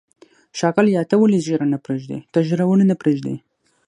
ښاغلیه، 0.57 1.01
ته 1.09 1.15
ولې 1.19 1.39
ږیره 1.45 1.67
نه 1.73 1.77
پرېږدې؟ 1.85 2.17
ته 2.31 2.39
ږیره 2.47 2.65
ولې 2.67 2.85
نه 2.91 2.95
پرېږدی؟ 3.01 3.35